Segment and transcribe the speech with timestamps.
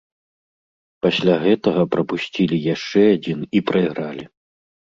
[1.05, 4.25] Пасля гэтага прапусцілі яшчэ адзін і прайгралі.